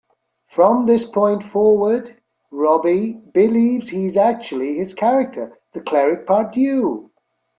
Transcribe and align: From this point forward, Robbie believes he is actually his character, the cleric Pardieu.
From 0.47 0.87
this 0.87 1.05
point 1.05 1.43
forward, 1.43 2.19
Robbie 2.49 3.11
believes 3.13 3.87
he 3.87 4.05
is 4.07 4.17
actually 4.17 4.73
his 4.75 4.95
character, 4.95 5.59
the 5.73 5.81
cleric 5.81 6.25
Pardieu. 6.25 7.11